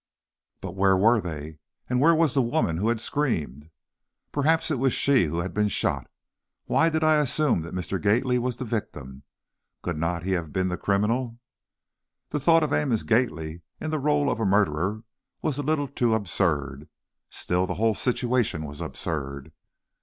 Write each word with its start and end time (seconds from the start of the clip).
But 0.61 0.73
where 0.75 0.97
were 0.97 1.21
they? 1.21 1.59
And 1.87 1.99
where 2.01 2.15
was 2.15 2.33
the 2.33 2.41
woman 2.41 2.77
who 2.77 2.89
had 2.89 2.99
screamed? 2.99 3.69
Perhaps 4.31 4.71
it 4.71 4.79
was 4.79 4.93
she 4.93 5.25
who 5.25 5.41
had 5.41 5.53
been 5.53 5.67
shot. 5.67 6.09
Why 6.65 6.89
did 6.89 7.03
I 7.03 7.17
assume 7.17 7.61
that 7.61 7.75
Mr. 7.75 8.01
Gately 8.01 8.39
was 8.39 8.57
the 8.57 8.65
victim? 8.65 9.21
Could 9.83 9.97
not 9.99 10.23
he 10.23 10.31
have 10.31 10.51
been 10.51 10.69
the 10.69 10.75
criminal? 10.77 11.37
The 12.31 12.39
thought 12.39 12.63
of 12.63 12.73
Amos 12.73 13.03
Gately 13.03 13.61
in 13.79 13.91
the 13.91 13.99
rôle 14.01 14.31
of 14.31 14.39
murderer 14.39 15.03
was 15.43 15.59
a 15.59 15.61
little 15.61 15.87
too 15.87 16.15
absurd! 16.15 16.89
Still, 17.29 17.67
the 17.67 17.75
whole 17.75 17.93
situation 17.93 18.65
was 18.65 18.81
absurd. 18.81 19.51